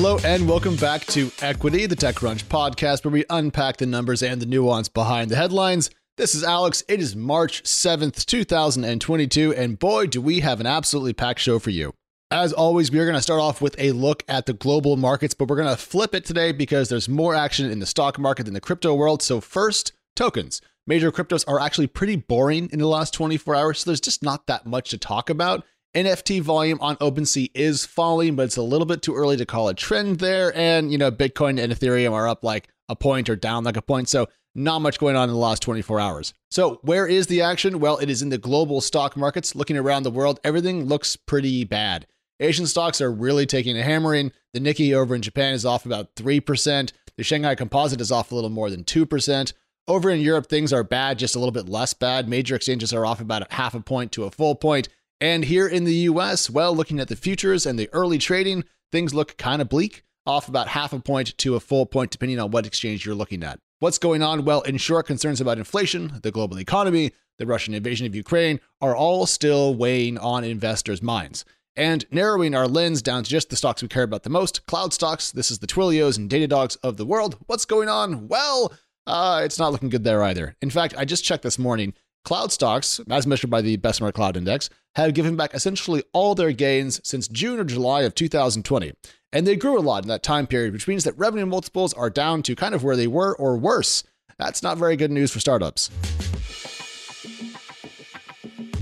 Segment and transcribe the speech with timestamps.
[0.00, 4.40] Hello and welcome back to Equity, the TechCrunch podcast, where we unpack the numbers and
[4.40, 5.90] the nuance behind the headlines.
[6.16, 6.84] This is Alex.
[6.86, 11.70] It is March 7th, 2022, and boy, do we have an absolutely packed show for
[11.70, 11.94] you.
[12.30, 15.34] As always, we are going to start off with a look at the global markets,
[15.34, 18.44] but we're going to flip it today because there's more action in the stock market
[18.44, 19.20] than the crypto world.
[19.20, 20.62] So, first, tokens.
[20.86, 24.46] Major cryptos are actually pretty boring in the last 24 hours, so there's just not
[24.46, 25.64] that much to talk about.
[25.94, 29.68] NFT volume on OpenSea is falling, but it's a little bit too early to call
[29.68, 30.54] a trend there.
[30.56, 33.82] And, you know, Bitcoin and Ethereum are up like a point or down like a
[33.82, 34.08] point.
[34.08, 36.34] So, not much going on in the last 24 hours.
[36.50, 37.80] So, where is the action?
[37.80, 39.54] Well, it is in the global stock markets.
[39.54, 42.06] Looking around the world, everything looks pretty bad.
[42.40, 44.32] Asian stocks are really taking a hammering.
[44.54, 46.92] The Nikkei over in Japan is off about 3%.
[47.16, 49.52] The Shanghai Composite is off a little more than 2%.
[49.88, 52.28] Over in Europe, things are bad, just a little bit less bad.
[52.28, 54.88] Major exchanges are off about half a point to a full point.
[55.20, 59.14] And here in the US, well, looking at the futures and the early trading, things
[59.14, 62.50] look kind of bleak, off about half a point to a full point, depending on
[62.50, 63.58] what exchange you're looking at.
[63.80, 64.44] What's going on?
[64.44, 68.94] Well, in short, concerns about inflation, the global economy, the Russian invasion of Ukraine are
[68.94, 71.44] all still weighing on investors' minds.
[71.76, 74.92] And narrowing our lens down to just the stocks we care about the most, cloud
[74.92, 77.36] stocks, this is the Twilios and Datadogs of the world.
[77.46, 78.26] What's going on?
[78.26, 78.72] Well,
[79.06, 80.56] uh, it's not looking good there either.
[80.60, 81.94] In fact, I just checked this morning.
[82.28, 86.52] Cloud stocks, as measured by the Bessemer Cloud Index, have given back essentially all their
[86.52, 88.92] gains since June or July of 2020.
[89.32, 92.10] And they grew a lot in that time period, which means that revenue multiples are
[92.10, 94.04] down to kind of where they were or worse.
[94.38, 95.88] That's not very good news for startups.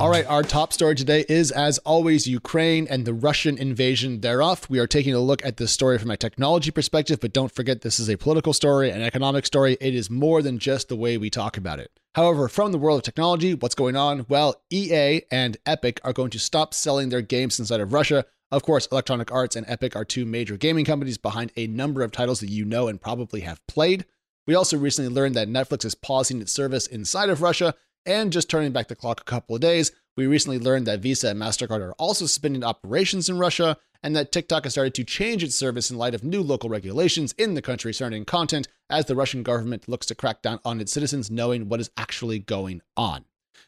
[0.00, 4.64] All right, our top story today is, as always, Ukraine and the Russian invasion thereof.
[4.70, 7.80] We are taking a look at this story from a technology perspective, but don't forget
[7.80, 9.76] this is a political story, an economic story.
[9.80, 11.90] It is more than just the way we talk about it.
[12.14, 14.24] However, from the world of technology, what's going on?
[14.28, 18.24] Well, EA and Epic are going to stop selling their games inside of Russia.
[18.52, 22.12] Of course, Electronic Arts and Epic are two major gaming companies behind a number of
[22.12, 24.04] titles that you know and probably have played.
[24.46, 27.74] We also recently learned that Netflix is pausing its service inside of Russia
[28.08, 31.28] and just turning back the clock a couple of days, we recently learned that Visa
[31.28, 35.44] and MasterCard are also suspending operations in Russia, and that TikTok has started to change
[35.44, 39.14] its service in light of new local regulations in the country surrounding content as the
[39.14, 43.26] Russian government looks to crack down on its citizens knowing what is actually going on.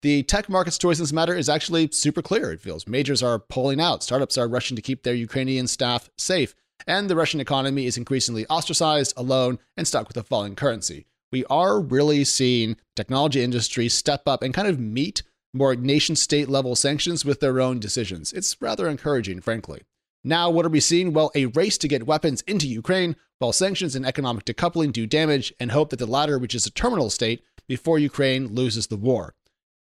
[0.00, 2.88] The tech market's choice in this matter is actually super clear, it feels.
[2.88, 6.54] Majors are pulling out, startups are rushing to keep their Ukrainian staff safe,
[6.86, 11.44] and the Russian economy is increasingly ostracized, alone, and stuck with a falling currency we
[11.46, 15.22] are really seeing technology industry step up and kind of meet
[15.54, 18.32] more nation state level sanctions with their own decisions.
[18.32, 19.82] It's rather encouraging, frankly.
[20.24, 21.12] Now, what are we seeing?
[21.12, 25.52] Well, a race to get weapons into Ukraine, while sanctions and economic decoupling do damage,
[25.58, 29.34] and hope that the latter reaches a terminal state before Ukraine loses the war.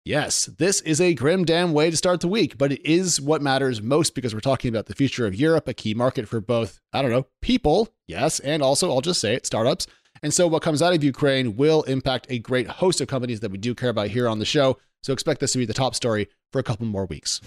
[0.04, 3.42] Yes, this is a grim damn way to start the week, but it is what
[3.42, 6.80] matters most because we're talking about the future of Europe, a key market for both,
[6.92, 9.88] I don't know, people, yes, and also, I'll just say it, startups,
[10.22, 13.50] and so, what comes out of Ukraine will impact a great host of companies that
[13.50, 14.78] we do care about here on the show.
[15.02, 17.40] So, expect this to be the top story for a couple more weeks.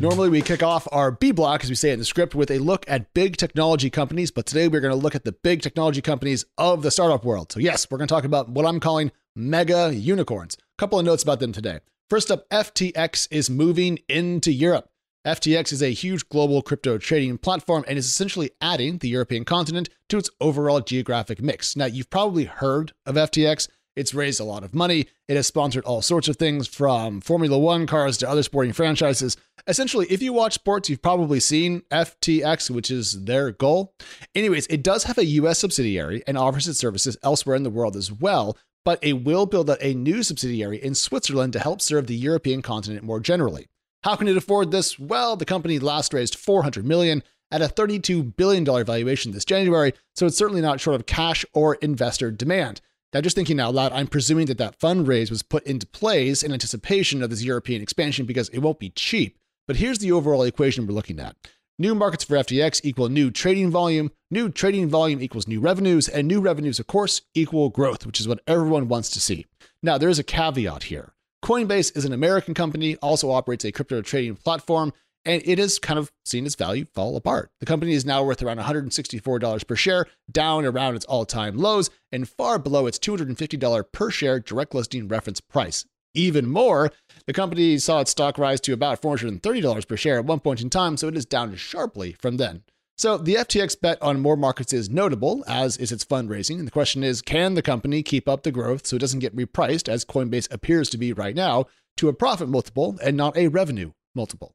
[0.00, 2.58] Normally, we kick off our B block, as we say in the script, with a
[2.58, 4.30] look at big technology companies.
[4.30, 7.52] But today, we're going to look at the big technology companies of the startup world.
[7.52, 10.56] So, yes, we're going to talk about what I'm calling mega unicorns.
[10.56, 11.80] A couple of notes about them today.
[12.08, 14.89] First up, FTX is moving into Europe.
[15.26, 19.90] FTX is a huge global crypto trading platform and is essentially adding the European continent
[20.08, 21.76] to its overall geographic mix.
[21.76, 23.68] Now, you've probably heard of FTX.
[23.94, 25.08] It's raised a lot of money.
[25.28, 29.36] It has sponsored all sorts of things from Formula One cars to other sporting franchises.
[29.66, 33.92] Essentially, if you watch sports, you've probably seen FTX, which is their goal.
[34.34, 37.94] Anyways, it does have a US subsidiary and offers its services elsewhere in the world
[37.94, 38.56] as well,
[38.86, 42.62] but it will build out a new subsidiary in Switzerland to help serve the European
[42.62, 43.66] continent more generally.
[44.02, 44.98] How can it afford this?
[44.98, 50.26] Well, the company last raised 400 million at a $32 billion valuation this January, so
[50.26, 52.80] it's certainly not short of cash or investor demand.
[53.12, 56.52] Now, just thinking out loud, I'm presuming that that fundraise was put into place in
[56.52, 59.36] anticipation of this European expansion because it won't be cheap.
[59.66, 61.36] But here's the overall equation we're looking at.
[61.78, 66.26] New markets for FTX equal new trading volume, new trading volume equals new revenues, and
[66.28, 69.46] new revenues, of course, equal growth, which is what everyone wants to see.
[69.82, 71.12] Now, there is a caveat here.
[71.42, 74.92] Coinbase is an American company, also operates a crypto trading platform,
[75.24, 77.50] and it has kind of seen its value fall apart.
[77.60, 81.90] The company is now worth around $164 per share, down around its all time lows,
[82.12, 85.84] and far below its $250 per share direct listing reference price.
[86.14, 86.90] Even more,
[87.26, 90.68] the company saw its stock rise to about $430 per share at one point in
[90.68, 92.64] time, so it is down sharply from then.
[93.00, 96.58] So the FTX bet on more markets is notable, as is its fundraising.
[96.58, 99.34] And the question is can the company keep up the growth so it doesn't get
[99.34, 101.64] repriced, as Coinbase appears to be right now,
[101.96, 104.54] to a profit multiple and not a revenue multiple?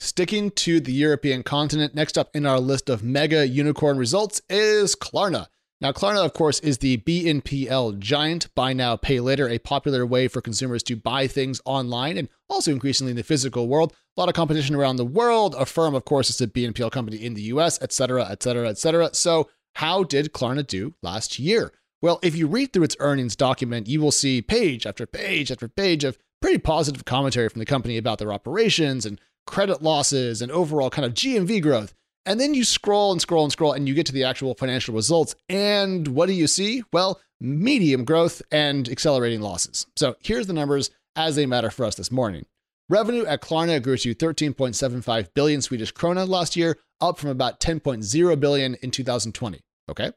[0.00, 4.94] Sticking to the European continent, next up in our list of mega unicorn results is
[4.94, 5.46] Klarna.
[5.80, 10.28] Now, Klarna, of course, is the BNPL giant, buy now, pay later, a popular way
[10.28, 13.94] for consumers to buy things online and also increasingly in the physical world.
[14.18, 15.54] A lot of competition around the world.
[15.56, 18.76] Affirm, of course, is a BNPL company in the US, et cetera, et cetera, et
[18.76, 19.10] cetera.
[19.12, 21.72] So, how did Klarna do last year?
[22.02, 25.68] Well, if you read through its earnings document, you will see page after page after
[25.68, 30.50] page of pretty positive commentary from the company about their operations and credit losses and
[30.50, 31.94] overall kind of GMV growth.
[32.26, 34.96] And then you scroll and scroll and scroll and you get to the actual financial
[34.96, 35.36] results.
[35.48, 36.82] And what do you see?
[36.92, 39.86] Well, medium growth and accelerating losses.
[39.94, 42.46] So here's the numbers as they matter for us this morning.
[42.90, 48.40] Revenue at Klarna grew to 13.75 billion Swedish krona last year, up from about 10.0
[48.40, 49.60] billion in 2020.
[49.90, 50.12] Okay.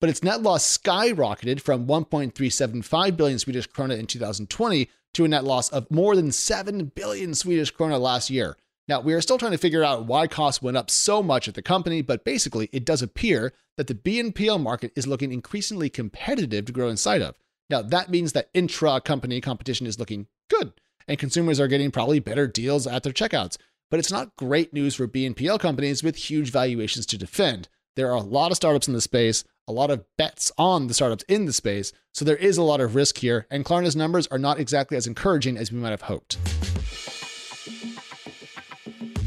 [0.00, 5.44] But its net loss skyrocketed from 1.375 billion Swedish krona in 2020 to a net
[5.44, 8.56] loss of more than 7 billion Swedish krona last year.
[8.88, 11.54] Now, we are still trying to figure out why costs went up so much at
[11.54, 16.64] the company, but basically, it does appear that the BNPL market is looking increasingly competitive
[16.66, 17.34] to grow inside of.
[17.68, 20.72] Now, that means that intra company competition is looking good,
[21.08, 23.56] and consumers are getting probably better deals at their checkouts.
[23.90, 27.68] But it's not great news for BNPL companies with huge valuations to defend.
[27.96, 30.94] There are a lot of startups in the space, a lot of bets on the
[30.94, 34.26] startups in the space, so there is a lot of risk here, and Klarna's numbers
[34.28, 36.38] are not exactly as encouraging as we might have hoped.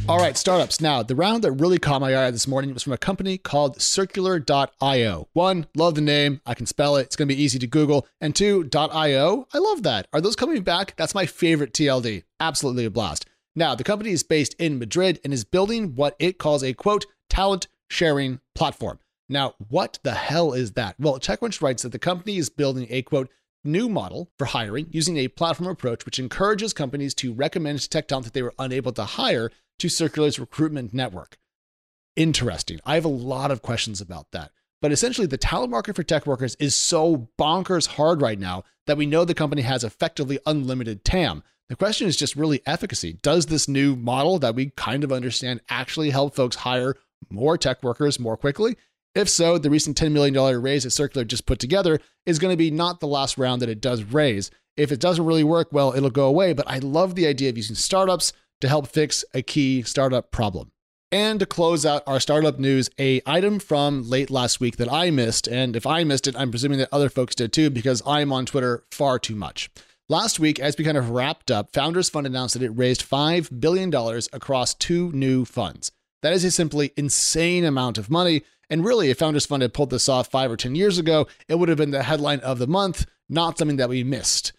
[0.09, 0.79] All right, startups.
[0.79, 3.81] Now, the round that really caught my eye this morning was from a company called
[3.81, 5.27] Circular.io.
[5.33, 6.39] One, love the name.
[6.45, 7.07] I can spell it.
[7.07, 8.07] It's going to be easy to Google.
[8.21, 9.47] And two, .io.
[9.53, 10.07] I love that.
[10.13, 10.93] Are those coming back?
[10.95, 12.23] That's my favorite TLD.
[12.39, 13.25] Absolutely a blast.
[13.53, 17.05] Now, the company is based in Madrid and is building what it calls a quote
[17.29, 18.99] talent sharing platform.
[19.27, 20.95] Now, what the hell is that?
[20.97, 23.29] Well, TechCrunch writes that the company is building a quote
[23.65, 28.23] new model for hiring using a platform approach which encourages companies to recommend tech talent
[28.23, 31.37] that they were unable to hire to Circular's recruitment network.
[32.15, 32.79] Interesting.
[32.85, 34.51] I have a lot of questions about that.
[34.81, 38.97] But essentially, the talent market for tech workers is so bonkers hard right now that
[38.97, 41.43] we know the company has effectively unlimited TAM.
[41.69, 43.19] The question is just really efficacy.
[43.21, 46.95] Does this new model that we kind of understand actually help folks hire
[47.29, 48.77] more tech workers more quickly?
[49.15, 52.57] If so, the recent $10 million raise that Circular just put together is going to
[52.57, 54.51] be not the last round that it does raise.
[54.77, 56.53] If it doesn't really work, well, it'll go away.
[56.53, 58.31] But I love the idea of using startups
[58.61, 60.71] to help fix a key startup problem.
[61.11, 65.09] And to close out our startup news, a item from late last week that I
[65.09, 68.33] missed, and if I missed it, I'm presuming that other folks did too because I'm
[68.33, 69.69] on Twitter far too much.
[70.09, 73.59] Last week, as we kind of wrapped up, Founders Fund announced that it raised $5
[73.59, 73.93] billion
[74.33, 75.91] across two new funds.
[76.21, 78.43] That is a simply insane amount of money.
[78.69, 81.55] And really, if Founders Fund had pulled this off five or 10 years ago, it
[81.55, 84.51] would have been the headline of the month, not something that we missed.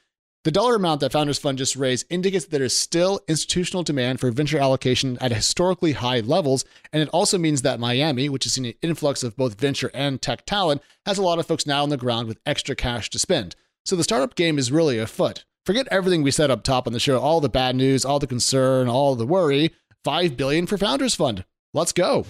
[0.44, 4.20] The dollar amount that Founders Fund just raised indicates that there is still institutional demand
[4.20, 8.52] for venture allocation at historically high levels, and it also means that Miami, which has
[8.52, 11.82] seen an influx of both venture and tech talent, has a lot of folks now
[11.82, 13.56] on the ground with extra cash to spend.
[13.84, 15.44] So the startup game is really afoot.
[15.66, 18.26] Forget everything we said up top on the show, all the bad news, all the
[18.28, 19.74] concern, all the worry.
[20.04, 21.44] 5 billion for Founders Fund.
[21.74, 22.24] Let's go.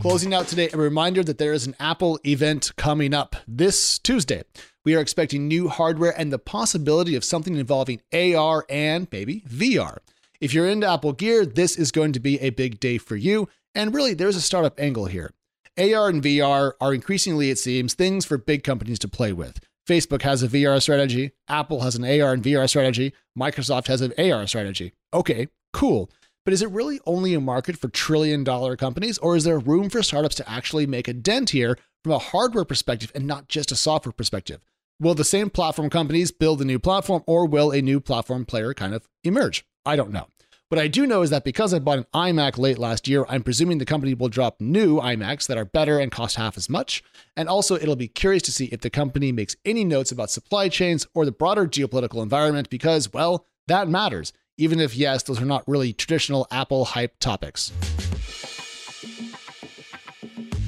[0.00, 4.44] Closing out today, a reminder that there is an Apple event coming up this Tuesday.
[4.84, 9.98] We are expecting new hardware and the possibility of something involving AR and maybe VR.
[10.40, 13.48] If you're into Apple gear, this is going to be a big day for you.
[13.74, 15.32] And really, there's a startup angle here.
[15.76, 19.60] AR and VR are increasingly, it seems, things for big companies to play with.
[19.86, 24.14] Facebook has a VR strategy, Apple has an AR and VR strategy, Microsoft has an
[24.18, 24.92] AR strategy.
[25.12, 26.10] Okay, cool.
[26.44, 29.90] But is it really only a market for trillion dollar companies, or is there room
[29.90, 33.70] for startups to actually make a dent here from a hardware perspective and not just
[33.70, 34.60] a software perspective?
[34.98, 38.72] Will the same platform companies build a new platform, or will a new platform player
[38.72, 39.64] kind of emerge?
[39.84, 40.28] I don't know.
[40.68, 43.42] What I do know is that because I bought an iMac late last year, I'm
[43.42, 47.02] presuming the company will drop new iMacs that are better and cost half as much.
[47.36, 50.68] And also, it'll be curious to see if the company makes any notes about supply
[50.68, 55.46] chains or the broader geopolitical environment because, well, that matters even if, yes, those are
[55.46, 57.72] not really traditional Apple hype topics.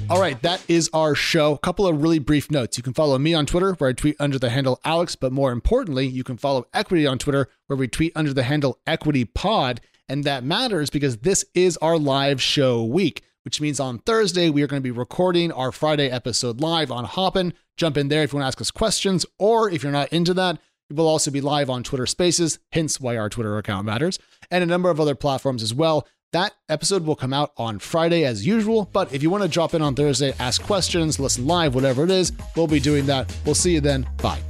[0.09, 1.53] All right, that is our show.
[1.53, 2.75] A couple of really brief notes.
[2.75, 5.51] You can follow me on Twitter, where I tweet under the handle Alex, but more
[5.51, 9.79] importantly, you can follow Equity on Twitter, where we tweet under the handle Equity Pod.
[10.09, 14.61] And that matters because this is our live show week, which means on Thursday, we
[14.61, 17.53] are going to be recording our Friday episode live on Hopin.
[17.77, 20.33] Jump in there if you want to ask us questions, or if you're not into
[20.33, 20.59] that,
[20.91, 24.19] We'll also be live on Twitter Spaces, hence why our Twitter account matters,
[24.51, 26.07] and a number of other platforms as well.
[26.33, 29.73] That episode will come out on Friday as usual, but if you want to drop
[29.75, 33.35] in on Thursday, ask questions, listen live, whatever it is, we'll be doing that.
[33.45, 34.07] We'll see you then.
[34.21, 34.41] Bye.